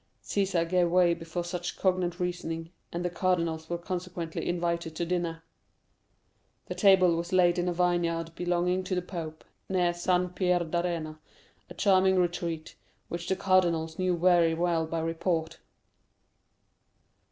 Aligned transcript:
Cæsar 0.23 0.67
gave 0.67 0.89
way 0.89 1.13
before 1.13 1.43
such 1.43 1.77
cogent 1.77 2.19
reasoning, 2.19 2.71
and 2.91 3.05
the 3.05 3.09
cardinals 3.11 3.69
were 3.69 3.77
consequently 3.77 4.49
invited 4.49 4.95
to 4.95 5.05
dinner. 5.05 5.43
"The 6.65 6.73
table 6.73 7.15
was 7.15 7.31
laid 7.31 7.59
in 7.59 7.69
a 7.69 7.73
vineyard 7.73 8.33
belonging 8.33 8.83
to 8.85 8.95
the 8.95 9.03
pope, 9.03 9.45
near 9.69 9.93
San 9.93 10.29
Pierdarena, 10.29 11.19
a 11.69 11.73
charming 11.75 12.15
retreat 12.15 12.75
which 13.09 13.29
the 13.29 13.35
cardinals 13.35 13.99
knew 13.99 14.17
very 14.17 14.55
well 14.55 14.87
by 14.87 15.01
report. 15.01 15.59